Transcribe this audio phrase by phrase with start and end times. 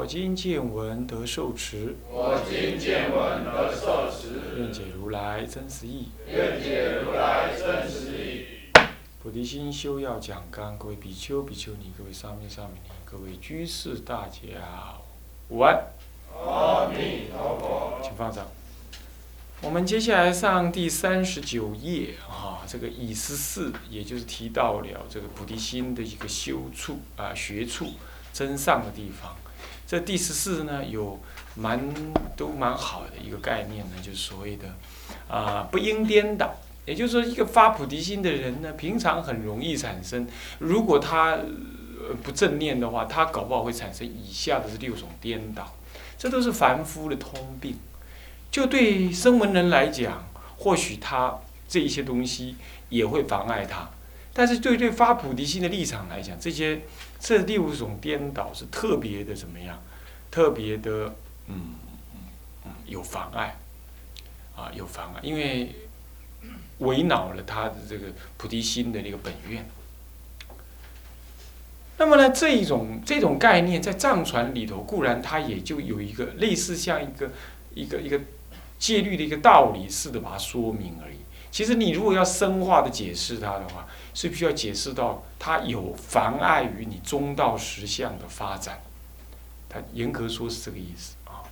[0.00, 6.08] 我今见闻得受持，我今见闻得受持，愿解如来真实义。
[6.26, 8.46] 愿解如来真实义。
[9.22, 14.38] 菩提心修要讲纲，各位比丘、比丘尼，各位沙弥、沙弥尼，各位居士大家
[15.50, 15.78] 午安，
[16.34, 18.00] 阿弥陀佛。
[18.02, 18.46] 请放掌。
[19.60, 27.88] 我们接下来上第三十九页啊，这个乙十四，也就是提到了这个菩提心的一个修处啊、学处、
[28.32, 29.36] 真上的地方。
[29.86, 31.18] 这第十四呢，有
[31.56, 31.80] 蛮
[32.36, 34.68] 都蛮好的一个概念呢，就是所谓的
[35.28, 36.54] 啊、不应颠倒。
[36.86, 40.26] 也就是说，一个发菩提心的人呢，平常很容易产生，
[40.58, 41.38] 如果他
[42.22, 45.76] 不正念的话，他搞不好会产生以下的这六种颠倒，
[46.18, 47.76] 这都是凡夫的通病。
[48.50, 50.26] 就对声闻人来讲，
[50.58, 52.56] 或许他这一些东西
[52.88, 53.88] 也会妨碍他，
[54.32, 56.80] 但是对对发菩提心的立场来讲，这些
[57.20, 59.80] 这六种颠倒是特别的怎么样？
[60.30, 61.14] 特别的
[61.48, 61.74] 嗯
[62.64, 63.56] 嗯有妨碍
[64.56, 65.74] 啊，有妨碍，因为
[66.78, 68.06] 违恼了他的这个
[68.36, 69.68] 菩提心的那个本愿。
[71.98, 77.30] 那么呢，这一种这种概念在藏传里头，固然它也就有一个类似像一个
[77.74, 78.18] 一个一个
[78.78, 81.16] 戒律的一个道理似的把它说明而已。
[81.50, 88.80] 其实你如果要深化的解释它的话，是必须要解释到它有妨碍于你中道实相的发展。
[89.68, 91.42] 它严格说是这个意思啊。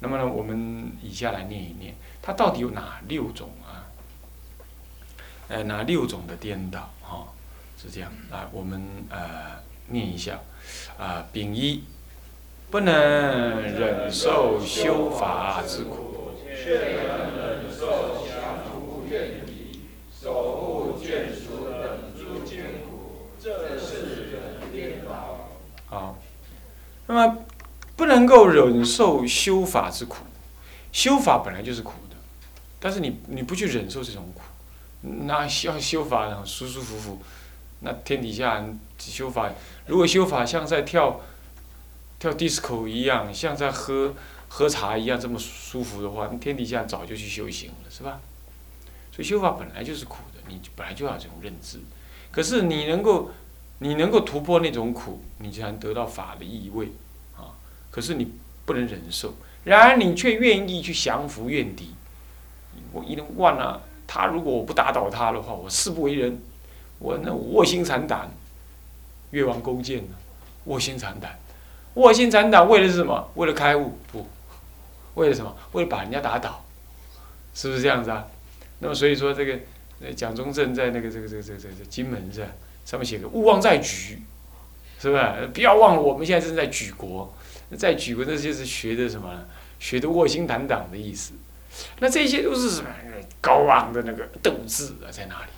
[0.00, 3.86] 那么呢，我们以下来念一念，它到底有哪六种啊？
[5.48, 7.26] 呃，哪六种的颠倒哈、
[7.76, 8.10] 是这样。
[8.30, 10.38] 来，我们呃念一下
[10.98, 11.84] 啊，丙一。
[12.70, 25.48] 不能忍受修法之苦，却能忍受降伏怨敌，守护眷属等诸艰苦，这是人颠倒。
[25.86, 26.16] 好，
[27.10, 27.38] 那么
[27.96, 30.18] 不能够忍受修法之苦，
[30.92, 32.14] 修法本来就是苦的，
[32.78, 34.42] 但是你你不去忍受这种苦，
[35.26, 37.20] 那要修法呢舒舒服服，
[37.80, 38.64] 那天底下
[38.96, 39.50] 修法，
[39.86, 41.20] 如果修法像在跳
[42.20, 44.14] 跳 disco 一样，像在喝
[44.48, 48.20] 喝茶一样这么舒服的话，天底下早就去修行了，是吧？
[49.10, 51.80] 所以修法本来就是苦的，你本来就要这种认知。
[52.30, 53.32] 可是你能够，
[53.80, 56.92] 你能够突破那种苦，你才能得到法的意味
[57.36, 57.52] 啊。
[57.90, 58.32] 可是你
[58.64, 61.94] 不能忍受，然而你却愿意去降服怨敌。
[62.92, 66.40] 我一定忘了，他如果我不打倒他的话，我誓不为人。
[66.98, 68.30] 我那卧薪尝胆，
[69.30, 70.14] 越王勾践呢？
[70.64, 71.38] 卧薪尝胆，
[71.94, 73.30] 卧薪尝胆为的是什么？
[73.34, 73.98] 为了开悟？
[74.12, 74.26] 不，
[75.14, 75.56] 为了什么？
[75.72, 76.62] 为了把人家打倒，
[77.54, 78.26] 是不是这样子啊？
[78.80, 82.44] 那么所以说这个，蒋中正在那个这个这个这个这个金门上
[82.90, 84.18] 上面写个勿忘在举，
[85.00, 85.36] 是吧？
[85.54, 87.32] 不要忘了我们现在正在举国，
[87.78, 89.30] 在举国那就是学的什么？
[89.78, 91.34] 学的卧薪尝胆的意思。
[92.00, 92.88] 那这些都是什么
[93.40, 95.50] 高昂的那个斗志啊，在哪里？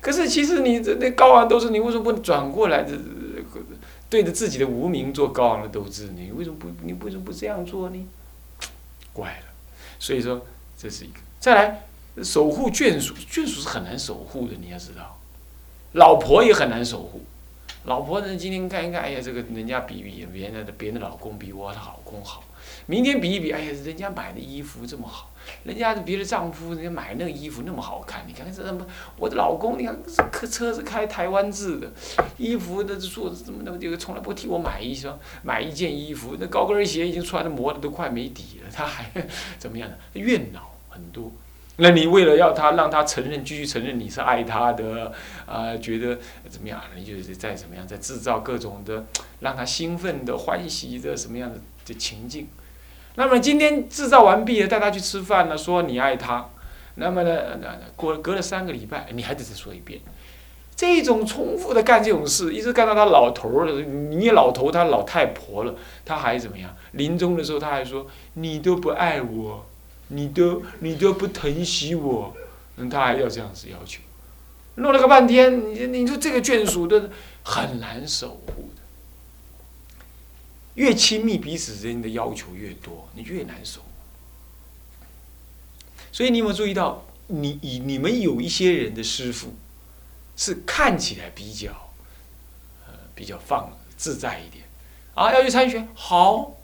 [0.00, 2.82] 可是其实你这那高昂斗志，你为什么不转过来？
[2.82, 2.96] 这
[4.08, 6.12] 对着自己的无名做高昂的斗志呢？
[6.16, 6.66] 你为什么不？
[6.82, 8.08] 你为什么不这样做呢？
[9.12, 9.44] 怪了。
[9.98, 10.46] 所以说
[10.78, 11.20] 这是一个。
[11.38, 11.82] 再来，
[12.24, 15.19] 守护眷属，眷属是很难守护的，你要知道。
[15.92, 17.20] 老婆也很难守护。
[17.84, 22.44] 老婆呢，今天看一看，哎呀，这个人家比比别人的别人的老公比我的老公好。
[22.86, 25.30] 明天比一比，哎呀，人家买的衣服这么好，
[25.64, 28.86] 人家别的丈夫人家买那个衣服那么好看，你看看这么，
[29.16, 31.90] 我的老公，你看这车子开台湾制的，
[32.36, 39.10] 衣服那做的怎么那么这个从来不替我买一双买一件衣服，那高跟鞋已经穿的磨的都快没底了，他还
[39.58, 39.96] 怎么样呢？
[40.12, 41.32] 怨恼很多。
[41.80, 45.10] 那你为了要他让他承认，继续承认你是爱他的，
[45.46, 46.18] 啊、觉得
[46.48, 46.80] 怎么样？
[46.94, 49.06] 你就是在怎么样，在制造各种的
[49.40, 52.48] 让他兴奋的、欢喜的什么样的的情境。
[53.16, 56.48] 那么今天制造完毕了，带他去吃饭了，说你爱他。
[56.96, 57.32] 那么呢，
[57.96, 60.00] 过隔了三个礼拜，你还得再说一遍。
[60.76, 65.74] 这种重复的干这种事，一直干到他老头儿了，你老头，他老太婆了，
[66.04, 66.74] 他还怎么样？
[66.92, 69.66] 临终的时候他还说你都不爱我，
[70.10, 72.36] 你都你都不疼惜我，
[72.76, 74.00] 嗯，他还要这样子要求，
[74.74, 77.10] 弄了个半天，你你说这个眷属的
[77.42, 78.82] 很难守护的。
[80.74, 83.86] 越亲密彼此之间的要求越多，你越难守护。
[86.12, 89.54] 所以你有没有注意到，你以你们有一些人的师傅，
[90.36, 91.70] 是看起来比较，
[92.86, 94.64] 呃，比较放自在一点，
[95.14, 96.56] 啊，要去参学好，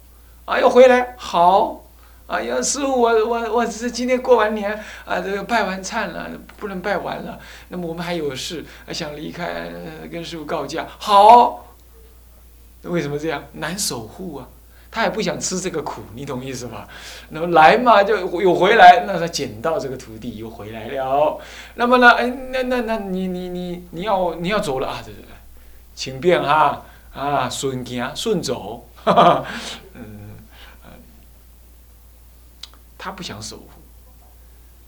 [0.47, 1.86] 啊，要回来好，
[2.27, 4.73] 啊，要师傅我我我是今天过完年
[5.05, 7.39] 啊，这个拜完忏了，不能拜完了，
[7.69, 9.71] 那么我们还有事，想离开，
[10.11, 11.67] 跟师傅告假，好，
[12.83, 13.45] 为什么这样？
[13.53, 14.49] 难守护啊。
[14.89, 16.89] 他也不想吃这个苦，你懂意思吧？
[17.29, 21.39] 那么来嘛，就有回来，那他捡到这个徒弟又回来了。
[21.75, 25.03] 那么呢，哎，那那那你你你你要你要走了啊？
[25.05, 25.29] 对对对，
[25.95, 26.83] 请便哈
[27.13, 29.45] 啊，顺行顺走，嗯，
[33.07, 33.69] 他不想守护。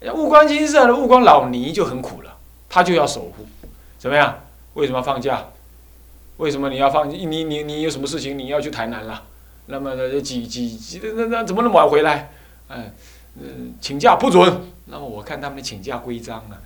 [0.01, 2.37] 要悟光金色的悟光老尼就很苦了，
[2.69, 3.47] 他就要守护，
[3.97, 4.41] 怎么样？
[4.75, 5.45] 为什么放假？
[6.39, 7.09] 为什么你要放？
[7.09, 9.23] 你你你有什么事情你要去台南了？
[9.67, 12.33] 那么呢，几几几那那怎么那么晚回来？
[12.67, 12.93] 哎，
[13.37, 14.63] 嗯，请假不准。
[14.87, 16.59] 那么我看他们的请假规章啊，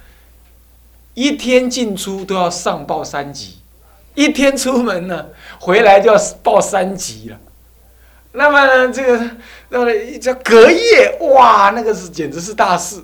[1.13, 3.59] 一天进出都要上报三级，
[4.15, 5.27] 一天出门呢，
[5.61, 7.39] 回来就要报三级了。
[8.33, 9.31] 那么呢，这个
[9.69, 13.03] 那么叫隔夜，哇，那个是简直是大事。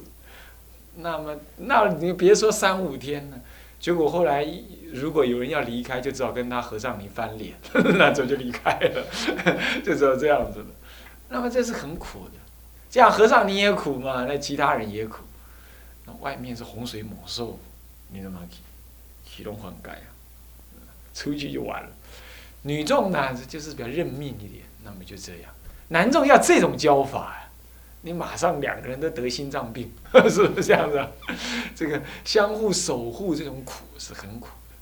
[0.96, 3.38] 那么那你别说三五天了，
[3.80, 4.46] 结果后来。
[4.90, 9.06] 如果有人要离开，就只好跟他和尚你翻脸，那走就离开了，
[9.84, 10.66] 就只有这样子的。
[11.28, 12.40] 那么这是很苦的，
[12.88, 15.18] 这样和尚你也苦嘛，那其他人也苦。
[16.06, 17.58] 那外面是洪水猛兽，
[18.08, 18.60] 你怎么去？
[19.30, 20.08] 启动换盖啊，
[21.12, 21.88] 出去就完了。
[22.62, 25.52] 女众呢，就是比较认命一点，那么就这样。
[25.88, 27.50] 男众要这种教法呀，
[28.02, 29.90] 你马上两个人都得心脏病，
[30.30, 31.06] 是不是这样子？
[31.74, 34.76] 这个相互守护这种苦是很苦的。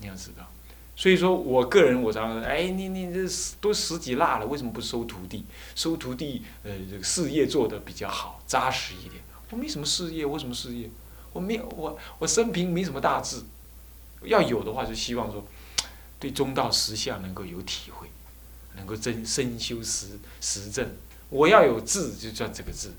[0.00, 0.50] 你要知道，
[0.96, 5.44] 所以说我个人我常常说，哎，你你这都十几腊了，为什么不收徒弟？
[5.74, 9.22] 收徒弟，呃，这个事业做得比较好，扎实一点。
[9.50, 10.90] 我没什么事业，我什么事业？
[11.32, 13.42] 我没有，我我生平没什么大志。
[14.24, 15.44] 要有的话，就希望说，
[16.18, 18.08] 对中道实相能够有体会，
[18.76, 20.88] 能够真身修实实证。
[21.30, 22.92] 我要有志，就赚这个字。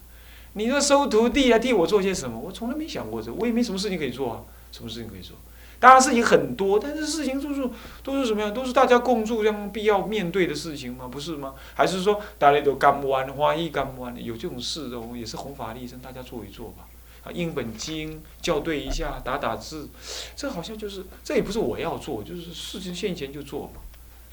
[0.54, 2.40] 你说收徒弟啊，替我做些什么？
[2.40, 4.42] 我从来没想过这，我也没什么事情可以做啊，
[4.72, 5.36] 什么事情可以做？
[5.80, 7.70] 当然事情很多，但是事情都是
[8.04, 8.54] 都是什么样？
[8.54, 11.10] 都是大家共住这样必要面对的事情吗？
[11.10, 11.56] 不是吗？
[11.74, 16.88] 还是说大家都干不完，花艺干不完，有这种事哦，也是弘法利生，大家做一做吧。
[17.24, 19.90] 啊，印本经校对一下，打打字，
[20.36, 23.82] 这好像就是这也不是我要做，就是事情现前就做嘛。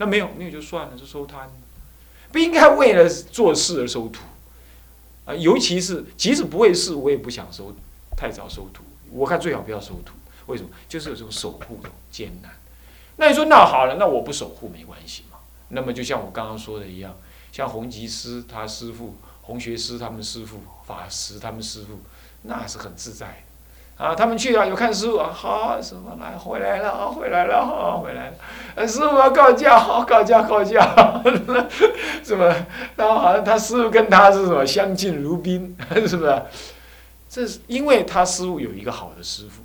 [0.01, 1.51] 那没有没有就算了，就收摊，
[2.33, 4.23] 不应该为了做事而收徒
[5.27, 5.35] 啊！
[5.35, 7.77] 尤其是即使不会事，我也不想收
[8.17, 8.83] 太早收徒。
[9.11, 10.15] 我看最好不要收徒。
[10.47, 10.71] 为什么？
[10.89, 12.51] 就是有这种守护的艰难。
[13.17, 15.37] 那你说，那好了，那我不守护没关系嘛？
[15.69, 17.15] 那么就像我刚刚说的一样，
[17.53, 21.99] 像弘吉师他师傅、弘学师他们师傅、法师他们师傅，
[22.45, 23.45] 那是很自在
[24.01, 24.15] 啊。
[24.15, 28.89] 他们去了有看师傅啊，好师傅来回来了啊，回来了啊，回来了。
[28.89, 31.23] 师傅要告假，好告假告假，
[32.25, 32.57] 是吧？
[32.97, 35.77] 然后好像他师傅跟他是什么相敬如宾，
[36.07, 36.43] 是不是？
[37.29, 39.63] 这是因为他师傅有一个好的师傅。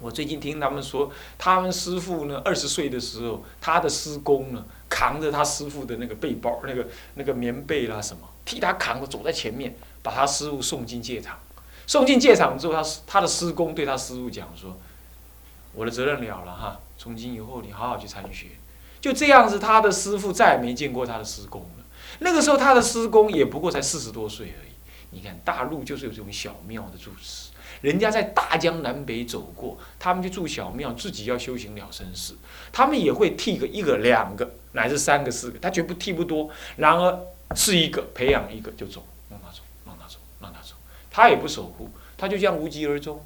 [0.00, 11.36] 我最近听他们说，他们师傅呢，二十岁的时候，他的师公呢，扛着他师傅的那个背包，那个那个棉被啦什么，替他扛着走在前面，把他师傅送进戒场。
[11.86, 14.78] 送进戒场之后，他他的师公对他师傅讲说
[15.74, 18.48] ：“我的责任了了哈，从今以后你好好去参学。”
[19.00, 21.84] 就这样子，他的师傅再也没见过他的师公了。
[22.20, 24.72] 那个时候，他的师公也不过才四十多岁而已。
[25.10, 27.50] 你看，大陆就是有这种小庙的住持。
[27.82, 32.36] 人家在大江南北走过，他们就住小庙，自己要修行了生死。
[32.72, 36.48] 他们也会剃个一个、两个，乃至三个、四个，他绝不剃不多。
[36.76, 40.74] 然而是一个培养一个就走，让他走，让他走，让他走。
[41.14, 43.22] 他也不守护，他就这样无疾而终。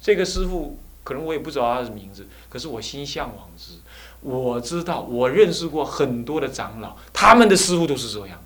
[0.00, 3.72] 这个师傅可能我也不知道他的名字，可是我心向往之。
[4.20, 8.40] 我知道，我认识过很多的长老，他们的师傅都是这样。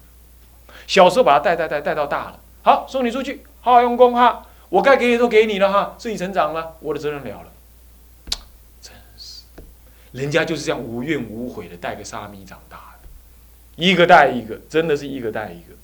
[0.86, 4.46] 小时候把他带带带带到大了，好送你出去，好好用功哈。
[4.70, 7.52] 我该给你都给你了哈，自己成长了，我的责任了了。
[8.80, 9.42] 真是，
[10.12, 13.08] 人家就是这样无怨无悔的带个沙弥长大的，
[13.76, 15.74] 一个带一个，真的是一个带一个，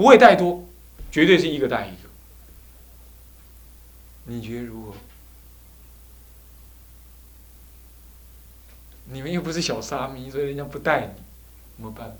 [0.00, 0.64] 不会带多，
[1.12, 2.08] 绝对是一个带一个。
[4.24, 4.94] 你觉得如何？
[9.12, 12.16] 你们又不是小沙弥，所以人家不带你，没办法，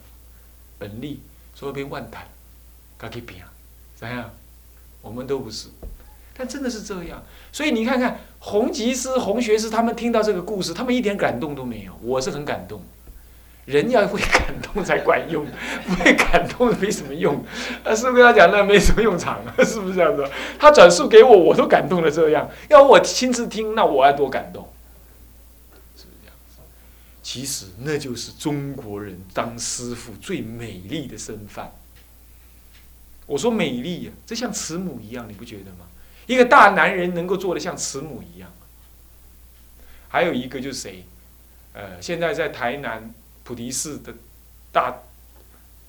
[0.78, 1.22] 本力
[1.54, 2.28] 说被万谈。
[2.98, 3.40] 该去拼，
[3.96, 4.30] 怎样？
[5.00, 5.68] 我们都不是，
[6.34, 7.22] 但真的是这样。
[7.50, 11.98] 所以你看看红吉师、红学师，他们听到这个故事，他们一点感动都没有。
[12.02, 12.82] 我是很感动。
[13.70, 15.46] 人要会感动才管用，
[15.86, 17.44] 不会感动没什么用。
[17.84, 20.28] 啊，师傅跟他讲那没什么用场， 是不是这样子？
[20.58, 22.50] 他转述给我，我都感动了这样。
[22.68, 24.68] 要我亲自听，那我要多感动，
[25.96, 26.58] 是不是这样子？
[27.22, 31.72] 其实那就是中国人当师傅最美丽的身范。
[33.26, 35.86] 我说美丽呀，这像慈母一样，你不觉得吗？
[36.26, 38.50] 一个大男人能够做的像慈母一样。
[40.08, 41.04] 还有一个就是谁？
[41.72, 43.14] 呃，现在在台南
[43.50, 44.14] 普提寺的
[44.70, 44.94] 大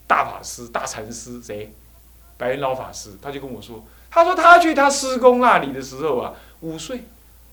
[0.07, 1.71] 大法师、大禅师谁？
[2.35, 7.03] 白云老法师，他就跟我说，他说他去他师公那里的时候啊，五岁，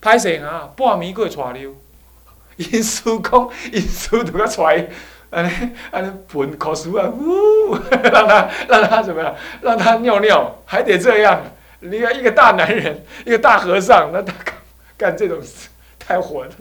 [0.01, 0.71] 拍谁啊？
[0.75, 1.75] 半暝过带溜，
[2.57, 4.89] 因师公因师都要带，
[5.29, 9.35] 安尼安尼盆口水啊，呜， 让他让他怎么样？
[9.61, 11.39] 让他尿尿，还得这样。
[11.81, 14.55] 你看一个大男人，一个大和尚，那他干
[14.97, 15.69] 干这种事。
[15.99, 16.51] 太火了，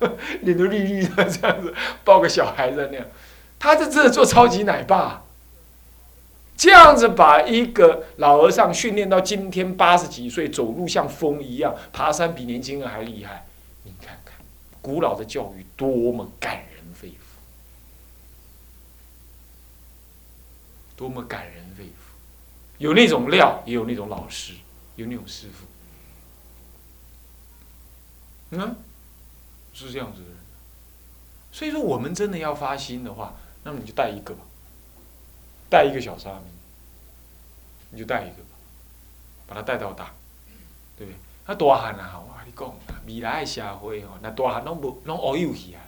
[0.42, 1.74] 脸都绿绿的这样子，
[2.04, 3.06] 抱个小孩子那样，
[3.58, 5.24] 他在这做超级奶爸，
[6.56, 13.46] 这样子把一个老和尚训练到今天八十几岁，走路像风一样，爬山比年轻人还厉害。
[13.84, 14.34] 你看看，
[14.82, 17.12] 古老的教育多么感人肺腑，
[20.96, 21.88] 多么感人肺腑，
[22.78, 24.54] 有那种料，也有那种老师，
[24.96, 25.64] 有那种师傅。
[28.50, 28.76] 嗯，
[29.86, 30.36] 是这样子的人，
[31.52, 34.40] 所以说我们真的要发心的话，那么你就带一个吧，
[35.70, 36.44] 带一个小沙弥，
[37.90, 38.36] 你就带一个，
[39.46, 40.10] 把他带到大，
[40.96, 41.16] 对不对？
[41.46, 42.74] 那大汉啊，我跟你讲，
[43.06, 45.80] 未来的社会哦，那大汉拢无拢学游戏啊，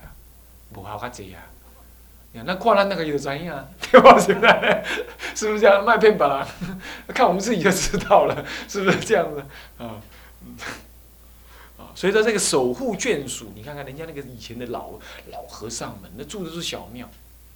[0.75, 1.43] 无效较济啊。
[2.33, 3.53] 那看咱那个就知影，
[3.91, 4.17] 对吧？
[4.19, 4.85] 现在
[5.35, 5.85] 是不是这样？
[5.85, 6.47] 卖骗别人，
[7.13, 9.45] 看我们自己就知道了，是不是这样子？
[9.83, 10.01] 啊。
[11.95, 14.93] 所以说这个守护眷属，你看看人家那个以前的老
[15.31, 17.09] 老和尚们，那住的是小庙，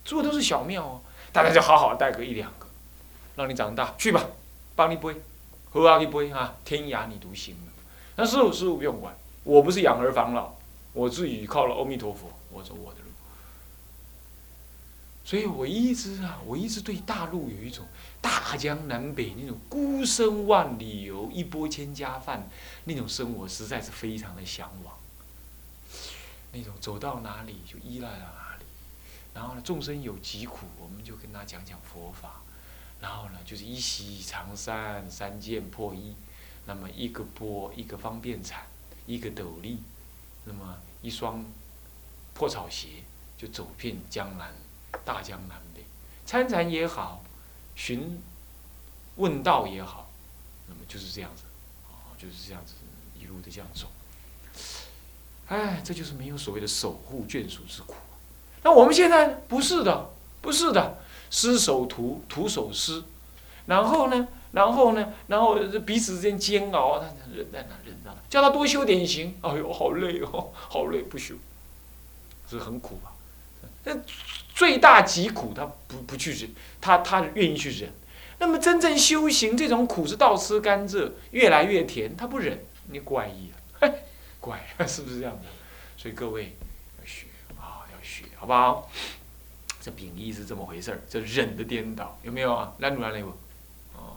[0.05, 1.01] 住的都是小庙哦。
[1.33, 2.67] 大家就好好带个一两个，
[3.35, 4.25] 让你长大去吧，
[4.77, 5.15] 帮你背，
[5.71, 7.57] 喝啊一杯啊，天涯你独行
[8.17, 9.13] 那师傅师傅不用管，
[9.43, 10.55] 我不是养儿防老，
[10.93, 13.07] 我自己靠了阿弥陀佛，我走我的路。
[15.25, 17.87] 所以我一直啊，我一直对大陆有一种
[18.21, 22.47] 大江南北那种孤身万里游、一钵千家饭
[22.85, 24.95] 那种生活，实在是非常的向往。
[26.53, 28.65] 那种走到哪里就依赖到哪里，
[29.33, 32.43] 然后呢，众生有疾苦，我们就跟他讲讲佛法，
[33.01, 36.15] 然后呢，就是一袭长衫、三件破衣，
[36.67, 38.63] 那么一个钵、一个方便铲、
[39.07, 39.79] 一个斗笠，
[40.45, 41.45] 那么一双
[42.35, 43.03] 破草鞋，
[43.39, 44.55] 就走遍江南。
[45.05, 45.85] 大江南北，
[46.25, 47.23] 参禅也好，
[47.75, 48.23] 寻
[49.17, 50.11] 问道也好，
[50.69, 51.43] 那么就是这样子，
[51.89, 52.75] 啊，就是这样子
[53.19, 53.87] 一路的这样走。
[55.49, 57.95] 哎，这就是没有所谓的守护眷属之苦。
[58.63, 60.11] 那我们现在不是的，
[60.41, 60.99] 不是的，
[61.31, 63.03] 师守徒，徒守师。
[63.67, 69.37] 然后呢，然后呢，然后彼此之间煎熬，他忍在那，忍在那，叫他多修点行。
[69.43, 71.35] 哎呦，好累哦，好累，不修，
[72.49, 73.13] 是很苦啊。
[73.85, 73.95] 那。
[74.55, 77.91] 最大疾苦，他不不去忍，他他愿意去忍。
[78.39, 83.95] 那么真正修行这种苦是倒吃甘蔗，越来越甜，他不忍，你怪异 了，
[84.41, 85.43] 怪是不是这样的？
[85.97, 86.57] 所以各位
[87.01, 87.27] 要学
[87.59, 88.91] 啊，要学，好不好？
[89.81, 92.75] 这秉义是这么回事儿，这忍的颠倒有没有啊？
[92.79, 93.29] 来努来不？
[93.95, 94.17] 哦，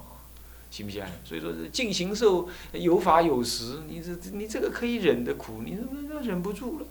[0.69, 1.03] 行不行？
[1.23, 5.77] 所以说是进行受有法有时，你这你这个可以忍的苦，你
[6.07, 6.85] 这忍不住了，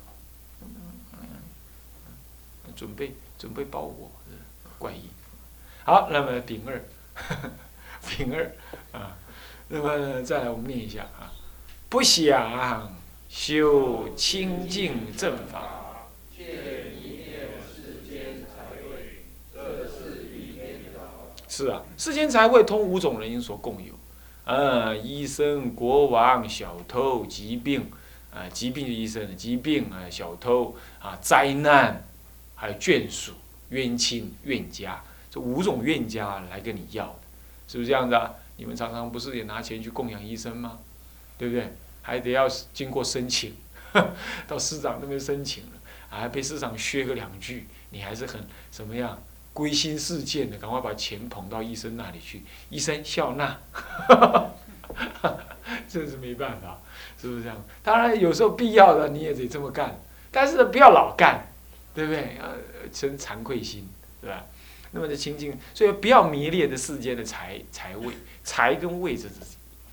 [2.74, 3.14] 准备。
[3.38, 4.10] 准备包我，
[4.78, 5.02] 怪异。
[5.84, 6.82] 好，那么丙二，
[8.08, 8.50] 丙二
[8.92, 9.16] 啊，
[9.68, 11.30] 那么再来我们念一下啊，
[11.88, 12.92] 不想
[13.28, 16.08] 修清净正法，
[21.48, 23.94] 是啊，世间才会通五种人所共有，
[24.44, 27.90] 啊，医生、国王、小偷、疾病，
[28.34, 32.04] 啊，疾病的医生，疾病啊，小偷啊，灾难。
[32.56, 33.34] 还有眷属、
[33.68, 37.18] 冤亲、怨家，这五种怨家来跟你要的，
[37.68, 38.34] 是不是这样子啊？
[38.56, 40.78] 你们常常不是也拿钱去供养医生吗？
[41.36, 41.72] 对不对？
[42.02, 43.54] 还得要经过申请，
[44.48, 45.72] 到市长那边申请了，
[46.08, 48.40] 还被市长削个两句，你还是很
[48.72, 49.20] 什么样？
[49.52, 53.58] 归心似箭的，赶快把钱捧到医生那里去，医生笑纳，
[55.88, 56.78] 真是没办法，
[57.20, 57.64] 是不是这样？
[57.82, 59.98] 当然有时候必要的你也得这么干，
[60.30, 61.46] 但是不要老干。
[61.96, 62.36] 对不对？
[62.40, 62.54] 呃
[62.92, 63.88] 生惭愧心，
[64.20, 64.44] 对吧？
[64.92, 69.34] 那么这清净，所以不要迷恋的世间的财财位， 财跟位这是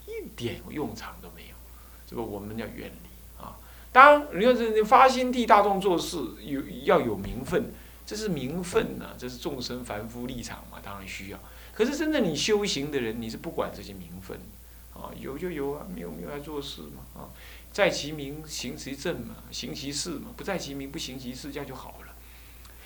[0.06, 1.56] 一点用场都没有，
[2.06, 3.58] 这个我们要远离啊。
[3.92, 7.74] 当然，你要是你发心替大众做事，有要有名分，
[8.06, 11.40] 这这是名分呐、这是众生凡夫立场嘛，当然需要。
[11.74, 14.40] 可是真正你修行的人，你是不管这些名分，
[14.94, 17.30] 啊，有就有啊，没有没有来做事嘛，啊，
[17.72, 22.14] 在其名行其正嘛，行其事嘛，不在其名不行其事，这样就好了。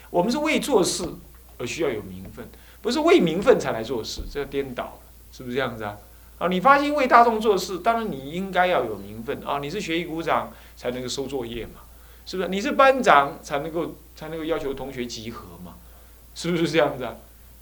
[0.10, 1.04] 我们是为做事
[1.58, 2.48] 而需要有名分，
[2.82, 5.00] 不是为名分才来做事，这颠倒了，
[5.32, 5.98] 是不是这样子啊？
[6.40, 11.82] 啊，你发心为大众做事，当然你应该要有名分啊，你是学艺股长才能够收作业嘛，
[12.26, 12.50] 是不是？
[12.50, 15.76] 你是班长才能够才能够要求同学集合嘛，
[16.36, 17.16] 是不是这样子啊？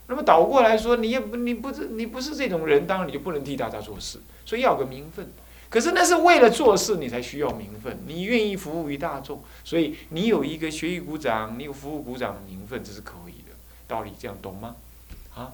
[0.08, 5.32] 那么倒过来说，你也不你不是你不是这种人，当然你就不能替大家做事，所以要个名分。
[5.70, 8.00] 可是那是为了做事，你才需要名分。
[8.06, 13.56] 你愿意服务于大众，所以你有一个学艺鼓掌，你有服务鼓掌的名分，这是可以的。
[13.88, 14.76] 道理这样懂吗？
[15.34, 15.52] 啊？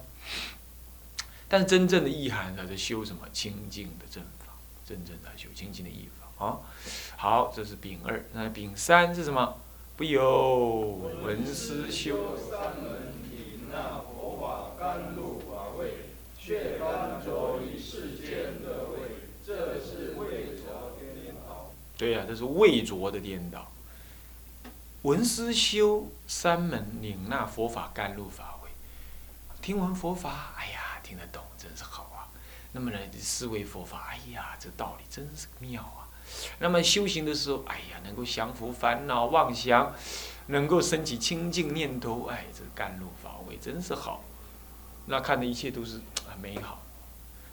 [1.48, 4.54] 但是真正的意涵呢，是修什么清净的正法，
[4.86, 6.60] 真正的修清净的意法啊。
[7.16, 9.58] 好，这是丙二，那丙三是什么？
[9.96, 12.36] 不由文思修。
[12.38, 16.01] 三门以那佛法甘露法味，
[16.44, 18.98] 却甘着于世间乐味，
[19.46, 21.70] 这是为着颠倒。
[21.96, 23.70] 对呀、这是为着的颠倒。
[25.02, 28.70] 闻思修三门，领纳佛法甘露法味。
[29.60, 32.26] 听闻佛法，哎呀，听得懂，真是好啊。
[32.72, 36.10] 那么呢，思维佛法，哎呀，这道理真是妙啊。
[36.58, 39.94] 那么修行的时候，哎呀，能够降服烦恼妄想，
[40.46, 44.24] 能够升起清净念头，哎，这甘露法味真是好。
[45.06, 46.82] 那看的一切都是啊美好。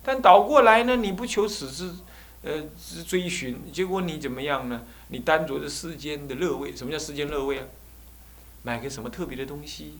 [0.03, 1.93] 但倒过来呢，你不求此之。
[2.41, 4.85] 呃，是追寻，结果你怎么样呢？
[5.09, 7.67] 你单着这世间的乐味，什么叫世间乐味啊？
[8.63, 9.99] 买个什么特别的东西，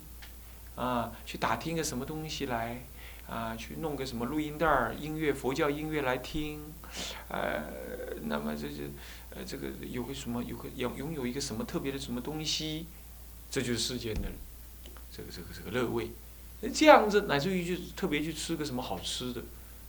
[0.78, 2.86] 啊，去打听个什么东西来，
[3.28, 6.62] 啊，去弄个什么录音带儿、音乐、佛教音乐来听，
[7.28, 7.62] 呃，
[8.24, 8.84] 那么这就，
[9.32, 12.88] 呃，这个有个什么，有个拥拥有一个什么特别的什么东西，
[13.52, 14.30] 这就是世间的
[15.12, 16.10] 这个这个这个乐味。
[16.68, 19.42] 这样子，乃至于就特别去吃个什么好吃的，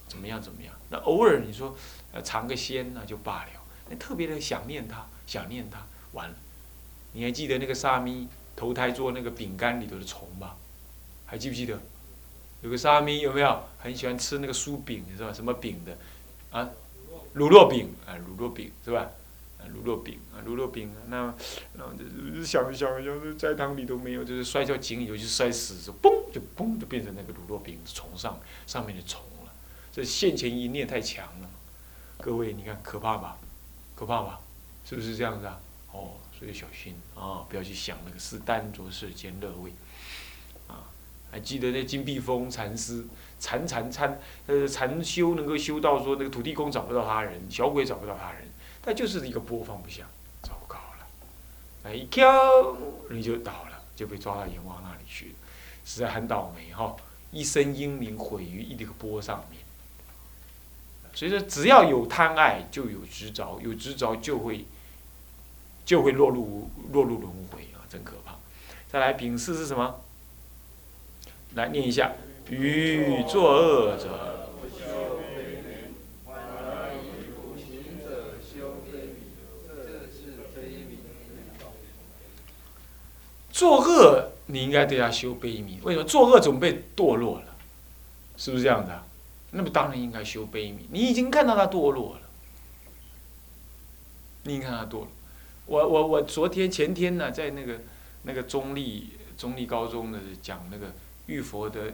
[0.06, 0.74] 怎么样怎么样？
[0.90, 1.76] 那偶尔你说。
[2.12, 3.50] 呃，尝个鲜那就罢了。
[3.88, 6.35] 那特别的想念他，想念他，完了。
[7.12, 10.56] 你还记得那个沙弥投胎做那个饼干里头的虫吧？
[11.24, 11.78] 还记不记得？
[12.62, 15.33] 有个沙弥有没有很喜欢吃那个酥饼是吧？
[15.33, 15.96] 什么饼的？
[16.50, 16.68] 啊，
[17.33, 19.09] 乳酪饼啊，乳酪饼是吧？
[19.61, 20.99] 啊，乳酪饼啊，卤肉饼啊。
[21.09, 21.16] 那
[21.77, 21.92] 然后
[22.35, 29.53] 就想想想，在汤里都没有，就是摔跤井里头就摔死，就嘣就嘣就变成那个卤肉饼虫上上面的虫了。
[29.92, 31.51] 这现前一念太强了。
[32.18, 33.38] 各位，你看可怕吧？
[33.94, 34.40] 可怕吧？
[34.85, 35.61] 是不是这样子啊？
[35.92, 39.73] 哦，所以小心啊，不要去想那个是单着世间乐味
[40.68, 40.85] 啊。
[41.31, 43.05] 还记得那金碧峰禅师
[43.38, 48.49] 禅禅禅呃禅修能够修到说那个土地公找不到他人，小鬼找不到他人，
[48.82, 50.04] 他就是一个波放不下，
[50.42, 51.06] 糟糕了，
[51.84, 52.76] 哎一跳
[53.10, 55.34] 你就倒了，就被抓到阎王那里去了，
[55.84, 56.96] 实在很倒霉哈，
[57.30, 59.60] 一生英名毁于一个波上面。
[61.12, 64.64] 所以说，只要有贪爱，就有执着；有执着，就会
[65.84, 68.36] 就会落入落入轮回啊，真可怕。
[68.88, 70.00] 再来，丙四是什么？
[71.54, 72.12] 来念一下：
[72.48, 74.39] 与作恶者，
[83.61, 85.83] 作恶你应该对他修悲悯。
[85.83, 87.57] 为什么作恶总被堕落了？
[88.38, 89.05] 是不是这样的、
[89.51, 90.79] 那么当然应该修悲悯。
[90.90, 92.23] 你已经看到他堕落了，
[94.44, 95.09] 你已经看他堕落。
[95.66, 97.83] 我我我昨天前天呢，在那个
[98.23, 100.94] 那个中立中立高中的讲那个
[101.27, 101.92] 玉佛的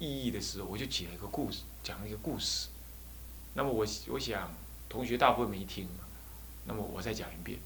[0.00, 2.66] 意义的时候，我就讲了一个故事，讲了一个故事。
[3.54, 4.52] 那么我我想
[4.88, 5.86] 同学大部分没听，
[6.64, 7.60] 那么我再讲一遍。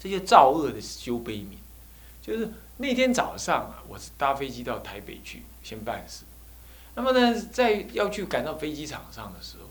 [0.00, 1.58] 这些造恶的修悲悯，
[2.22, 6.24] 就是那天早上啊，我是搭飞机到台北去先办事。
[6.94, 9.64] 那么呢，在要去赶到飞机场上的时候，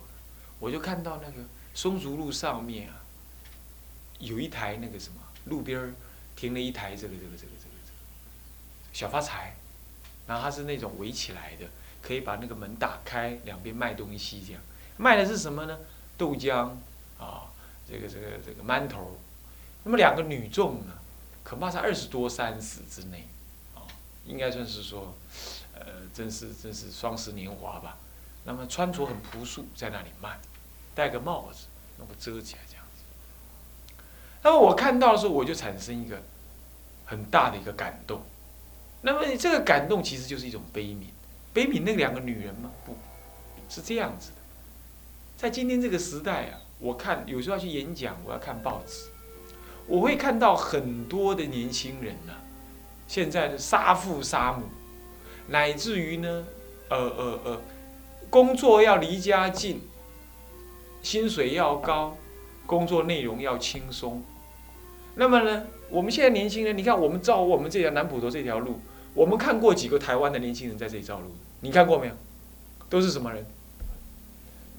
[0.59, 3.01] 我就看到那个松竹路上面啊，
[4.19, 5.95] 有一台那个什么路边
[6.35, 9.55] 停了一台这个这个这个这个这个小发财，
[10.27, 11.65] 然后它是那种围起来的，
[12.03, 14.61] 可以把那个门打开，两边卖东西这样。
[14.95, 15.75] 卖的是什么呢？
[16.19, 16.69] 豆浆
[17.17, 17.49] 啊，
[17.89, 19.19] 这个这个这个馒头。
[19.83, 20.93] 那么两个女众呢，
[21.43, 23.27] 恐怕在二十多三十之内，
[23.75, 23.83] 啊，
[24.25, 25.15] 应该算是说。
[25.81, 27.97] 呃，真是真是双十年华吧。
[28.43, 30.37] 那么穿着很朴素，在那里卖，
[30.93, 34.03] 戴个帽子，弄个遮起来这样子。
[34.43, 36.21] 那么我看到的时候，我就产生一个
[37.05, 38.21] 很大的一个感动。
[39.03, 41.05] 那么这个感动其实就是一种悲悯。
[41.53, 42.69] 悲悯那两个女人吗？
[42.85, 42.97] 不
[43.69, 44.35] 是这样子的。
[45.37, 49.05] 在今天这个时代啊，我看有时候要去演讲，我要看报纸，
[49.89, 52.33] 我会看到很多的年轻人呐、
[53.07, 54.63] 现在的杀父杀母，
[55.47, 56.45] 乃至于呢，
[56.89, 57.61] 呃呃呃，
[58.29, 59.81] 工作要离家近，
[61.01, 62.15] 薪水要高，
[62.67, 64.21] 工作内容要轻松。
[65.15, 68.79] 那么呢，我们现在年轻人，你看我们照我们这条南普陀这条路，
[69.15, 71.31] 我们看过几个台湾的年轻人在这里照路？
[71.61, 72.13] 你看过没有？
[72.89, 73.43] 都是什么人？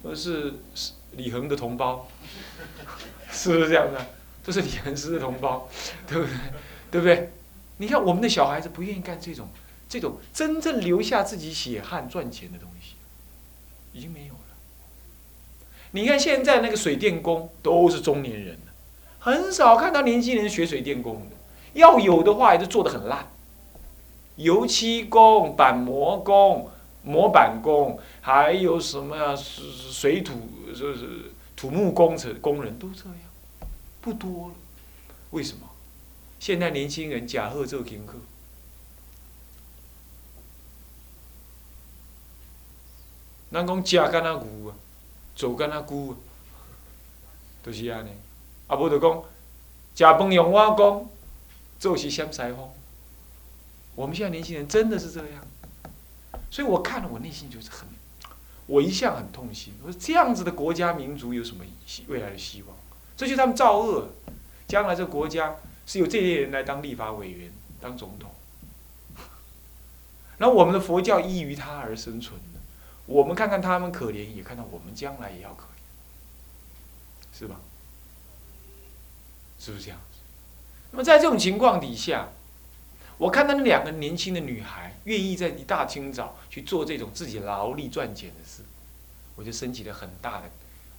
[0.02, 0.54] 都是
[1.16, 2.06] 李恒的同胞，
[3.32, 4.06] 是不是这样的？
[4.50, 5.68] 都是李恒师的同胞，
[6.08, 6.34] 对不对？
[6.90, 7.30] 对不对？
[7.76, 9.46] 你看我们的小孩子不愿意干这种
[9.88, 12.96] 这种真正留下自己血汗赚钱的东西，
[13.92, 14.40] 已经没有了。
[15.92, 18.58] 你看现在那个水电工都是中年人，
[19.20, 21.36] 很少看到年轻人学水电工的。
[21.74, 23.30] 要有的话，也是做的很烂。
[24.34, 26.68] 油漆工、板模工、
[27.04, 29.32] 模板工，还有什么呀？
[29.36, 30.34] 水土
[30.74, 33.29] 就是土木工程工人都这样，
[34.00, 34.54] 不多了。
[35.30, 35.68] 为什么？
[36.38, 38.14] 现在年轻人假贺做听课，
[43.52, 44.74] 咱讲食干那牛啊，
[45.36, 46.16] 做干那牛啊，
[47.62, 48.10] 都是安尼。
[48.68, 49.22] 啊，无就讲
[49.94, 51.08] 食饭用我讲，
[51.78, 52.70] 做是闪西风。
[53.94, 55.46] 我们现在年轻人真的是这样，
[56.50, 57.86] 所以我看了，我内心就是很，
[58.66, 59.74] 我一向很痛心。
[59.82, 62.74] 我说这样子的国家民族有什么希未来的希望？
[63.20, 64.08] 这就是他们造恶，
[64.66, 65.56] 将来这国家。
[65.84, 68.30] 是由这些人来当立法委员、当总统，
[70.38, 72.60] 然后我们的佛教依于他而生存的。
[73.06, 77.56] 我们看看他们可怜，也看到我们将来也要可怜，是吧？
[79.58, 80.18] 是不是这样子？
[80.92, 82.28] 那么在这种情况底下，
[83.18, 88.62] 我看到那两个年轻的女孩愿意在一大清早去做这种自己劳力赚钱的事，
[89.34, 90.50] 我就升起了很大的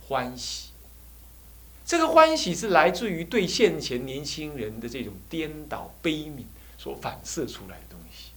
[0.09, 0.70] 欢喜。
[1.85, 6.43] 这个欢喜是来自于对现前年轻人的这种颠倒悲悯
[6.77, 8.31] 所反射出来的东西，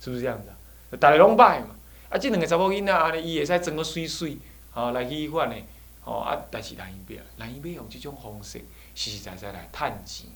[0.00, 0.96] 是不是这样的？
[0.98, 1.74] 大家拢拜嘛，
[2.08, 4.36] 啊，这两个查某囡仔安尼，伊会使装个水水，
[4.70, 5.56] 吼来去款的，
[6.02, 8.60] 吼啊，但是人伊要，人伊要用这种方式
[8.94, 10.28] 实实在在来赚钱，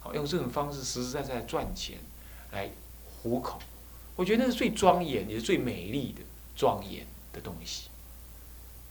[0.00, 1.98] 好用这种方式实实在在赚钱
[2.52, 2.70] 来
[3.22, 3.58] 糊口，
[4.16, 6.22] 我觉得那是最庄严也是最美丽的
[6.56, 7.88] 庄严的东西，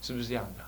[0.00, 0.64] 是不是这样的？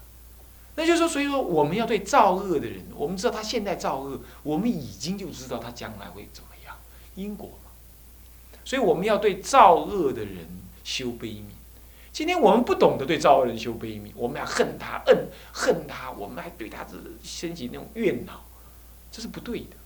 [0.76, 6.76] 那就是说，所以说我们要对造恶的人，我们知道他现在造恶，我们已经就知道他将来会怎么样，
[7.16, 7.70] 因果嘛。
[8.64, 10.46] 所以我们要对造恶的人
[10.85, 11.44] 修悲悯。
[12.12, 18.44] 今天我们不懂得对造恶人修悲悯，我们要恨他，恨恨他，我们还对他这升起那种怨恼，
[19.12, 19.76] 这是不对的。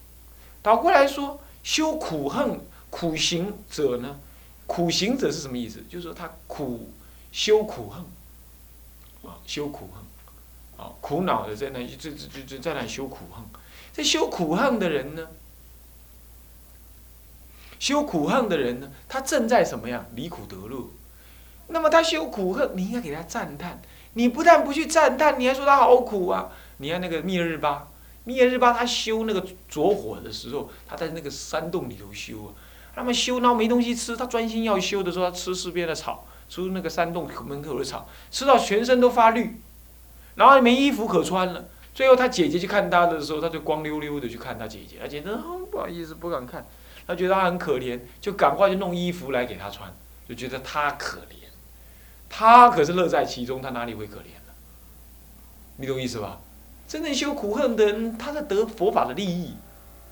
[0.62, 4.20] 倒过来说，修苦恨苦行者呢？
[4.66, 5.82] 苦行者是什么意思？
[5.88, 6.90] 就是说他苦
[7.32, 8.04] 修苦恨
[9.22, 10.02] 啊，修苦恨。
[10.76, 13.44] 啊，苦恼的在那，这这这这在那修苦恨。
[13.92, 15.28] 这修苦恨的人呢，
[17.78, 20.06] 修苦恨的人呢，他正在什么样？
[20.14, 20.88] 离苦得乐。
[21.68, 23.80] 那么他修苦恨，你应该给他赞叹。
[24.14, 26.50] 你不但不去赞叹，你还说他好苦啊！
[26.78, 27.88] 你看那个灭日巴，
[28.24, 32.54] 灭日巴他修那个着火的时候，他在那个山洞里头修啊。
[32.96, 39.60] 那么修，然后没东西吃，他专心要修的时候，他吃四边的草，吃那个山洞门口的草，吃到全身都发绿。
[40.36, 45.38] 然后没衣服可穿了，最后他姐姐去看他的时候，他就光溜溜的去看他姐姐，他觉得，
[45.70, 46.66] 不好意思不敢看，
[47.06, 49.92] 他觉得他很可怜，就赶快去弄衣服来给他穿，
[50.28, 51.46] 就觉得他可怜，
[52.28, 54.52] 他可是乐在其中，他哪里会可怜呢？
[55.76, 56.40] 你懂意思吧？
[56.86, 59.54] 真正修苦恨的人，他在得佛法的利益。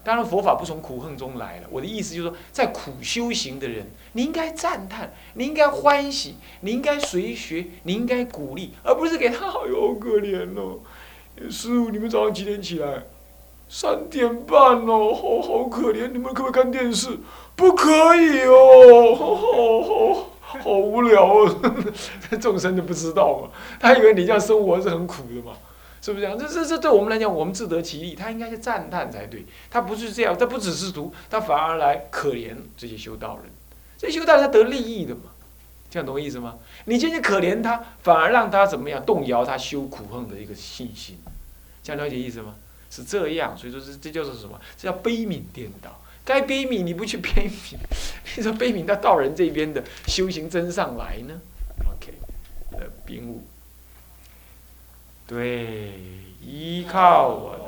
[0.04, 1.68] 当然，佛法不从苦恨中来了。
[1.70, 10.80] 我的意思就是说，在苦修行的人，你应该赞叹，你应该欢喜，你应该随学，你应该鼓励，而不是给他好哟，好可怜哦。
[11.48, 13.04] 师傅，你们早上几点起来？
[13.68, 16.08] 三点半哦，好好可怜。
[16.12, 17.08] 你们可不可以看电视？
[17.56, 21.56] 不可以哦，好好好，好无聊哦。
[22.38, 23.48] 众生都不知道嘛，
[23.80, 25.52] 他以为你这样生活是很苦的嘛。
[26.02, 26.36] 是不是这样？
[26.36, 28.14] 这这这对我们来讲，我们自得其利。
[28.14, 33.46] 他应该是赞叹才对，他不是这样，他不只是读，他反而来可怜这些修道人。
[33.96, 35.30] 这些修道人他得利益的嘛，
[35.88, 36.58] 这样懂我意思吗？
[36.86, 41.16] 你今天可怜他，反而让他怎么样动摇他修苦恨的一个信心，
[41.84, 42.56] 这样了解意思吗？
[42.90, 44.60] 是这样，所以说这这叫做什么？
[44.76, 45.98] 这叫悲悯颠倒。
[46.24, 47.76] 该悲悯你不去悲悯，
[48.36, 51.34] 你说悲悯到道人这边的修行真上来呢
[51.80, 52.12] ？OK，
[52.72, 53.42] 呃，宾物。
[55.32, 55.94] 对，
[56.42, 57.62] 依靠我的。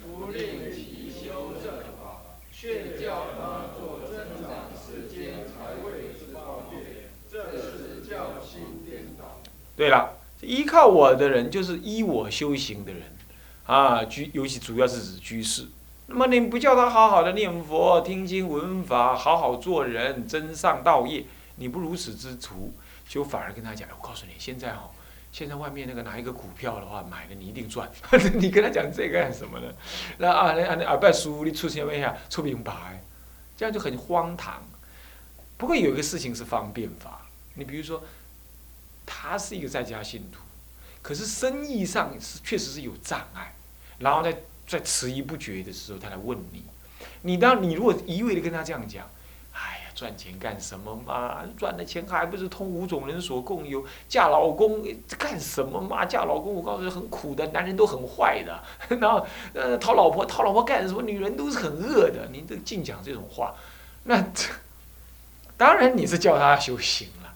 [0.00, 9.42] 不令其修正法，劝教他做增长世间财位之方便，这是教心颠倒。
[9.76, 13.02] 对了，依靠我的人就是依我修行的人，
[13.66, 15.66] 啊，居尤其主要是指居士，
[16.06, 22.72] 那么你不叫他好好的念佛、听经闻法、好好做人、真上道业，你不如此之徒，
[23.06, 24.90] 就反而跟他讲：我告诉你，现在哈，
[25.34, 27.90] 现在外面那个哪一个股票的话，买了你一定赚。
[28.38, 29.66] 你跟他讲这个干什么呢？
[30.18, 32.16] 那啊，那那阿拜书你出现没呀？
[32.30, 33.02] 出明白，
[33.56, 34.62] 这样就很荒唐。
[35.56, 38.04] 不过有一个事情是方便法，你比如说，
[39.04, 40.38] 他是一个在家信徒，
[41.02, 43.56] 可是生意上是确实是有障碍，
[43.98, 44.36] 然后在
[44.68, 46.62] 在迟疑不决的时候，他来问你，
[47.22, 49.10] 你当你如果一味的跟他这样讲，
[50.04, 51.42] 赚钱干什么嘛？
[51.56, 53.82] 赚的钱还不是通五种人所共有？
[54.06, 54.84] 嫁老公
[55.16, 56.04] 干什么嘛？
[56.04, 58.62] 嫁老公我告诉你很苦的，男人都很坏的，
[59.00, 61.00] 然后呃讨老婆讨老婆干什么？
[61.00, 63.54] 女人都是很恶的，你这净讲这种话，
[64.02, 64.50] 那这。
[65.56, 67.34] 当然你是叫他修行了，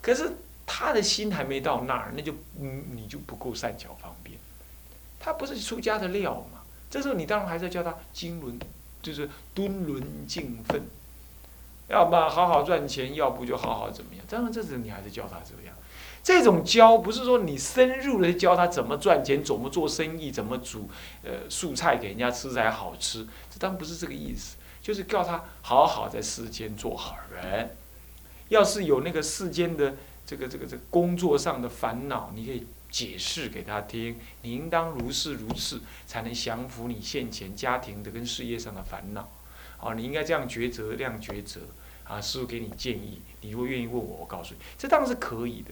[0.00, 0.30] 可是
[0.64, 4.38] 他的心还没到那儿，那就嗯你就不够善巧方便。
[5.18, 8.60] 他不是出家的料嘛，这时候你当然还是要叫他经纶，
[9.02, 10.80] 就是敦伦敬奋，
[11.88, 14.24] 要么好好赚钱，要不就好好怎么样。
[14.28, 15.74] 当然这时你还是教他这样。
[16.22, 20.88] 这种教不是说你深入的教他怎么赚钱，怎么做生意，怎么煮
[21.22, 24.56] 呃素菜给人家吃才好吃，这当然不是这个意思。
[24.80, 27.74] 就是叫他好好在世间做好人，
[28.48, 29.94] 要是有那个世间的
[30.26, 39.26] 这个这个这个工作上的烦恼，你可以解释给他听，你应当如是如是，才能降服你现前家庭的跟事业上的烦恼。
[39.80, 41.60] 哦，你应该这样抉择，那样抉择。
[42.04, 45.70] 啊，师傅给你建议，你如果愿意问我，我告诉你，这当然是可以的，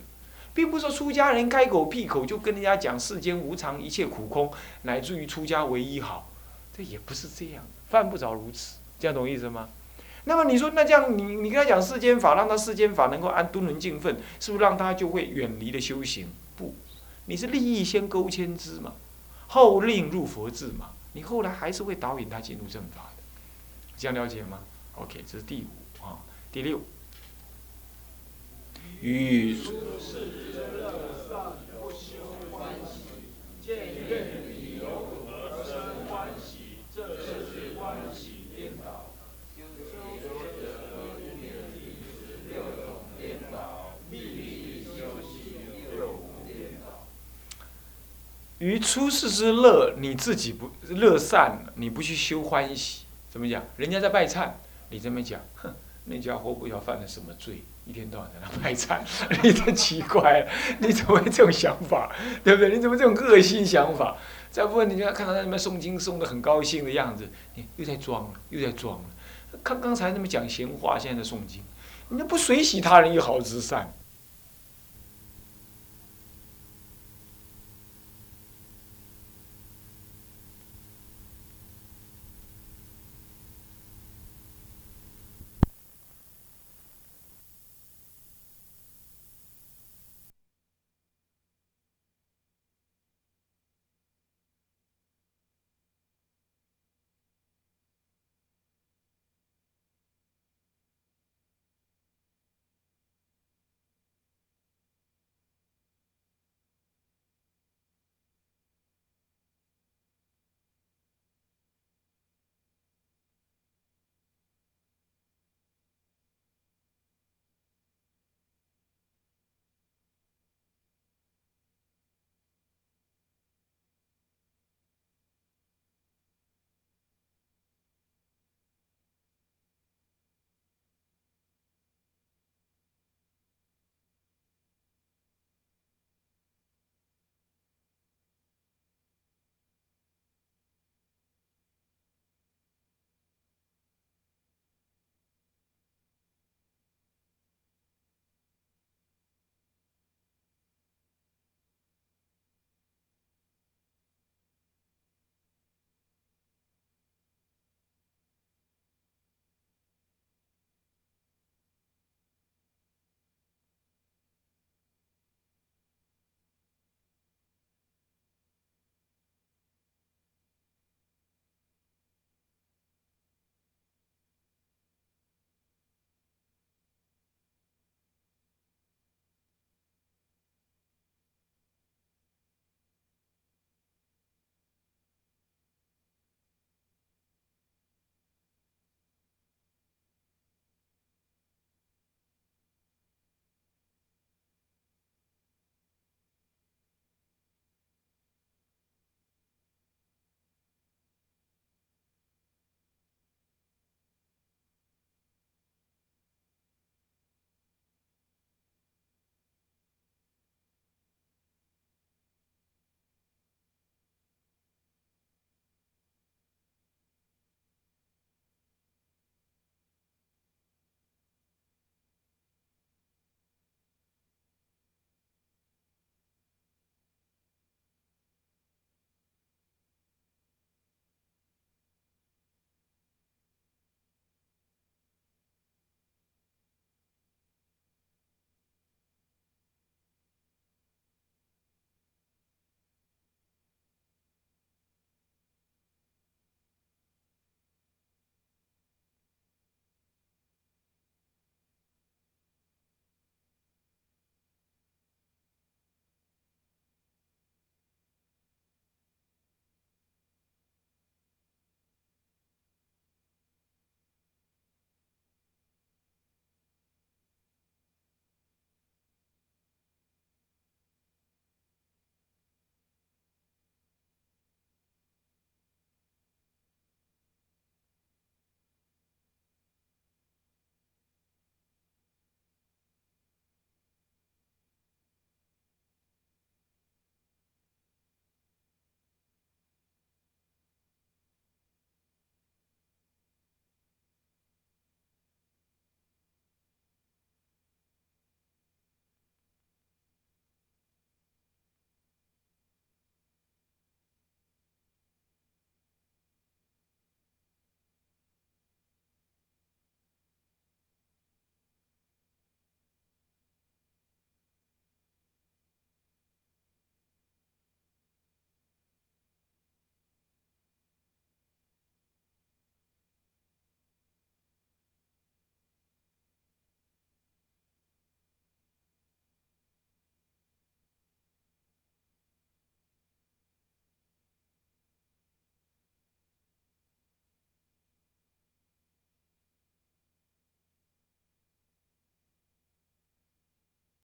[0.54, 4.50] 并不是说出家人开口闭口就跟人家讲世间无常，一切苦空，
[4.84, 6.30] 乃至于出家唯一好，
[6.74, 8.78] 这也不是这样，犯不着如此。
[8.98, 9.68] 这样懂意思吗？
[10.24, 16.28] 那么你说，那这样你你跟他讲世间法，让他世间法能够安敦伦敬奋，是不是让他就会远离了修行？
[16.56, 16.74] 不，
[17.26, 18.94] 你是利益先勾牵之嘛，
[19.48, 23.11] 后令入佛智嘛，你后来还是会导引他进入正法。
[23.96, 24.60] 这样了解吗
[24.96, 26.18] ？OK，这是第五啊，
[26.50, 26.80] 第六。
[29.00, 29.56] 与。
[48.58, 53.01] 于出世之乐，你自己不乐善，你不去修欢喜，
[53.32, 53.62] 怎么讲？
[53.78, 54.50] 人家在拜忏，
[54.90, 58.98] 你这么讲，哼，那家伙不知道犯了什么罪，一天到晚在那拜忏，
[59.42, 62.14] 你真奇怪了，你怎么会这种想法？
[62.44, 62.76] 对不对？
[62.76, 64.18] 你怎么这种恶心想法？
[64.50, 69.04] 再不，你就要看到他那边诵经诵的很高兴的样子，你又在装了，又在装了。
[69.64, 71.62] 看刚才那么讲闲话，现在在诵经，
[72.10, 73.94] 你不随喜他人一毫之善，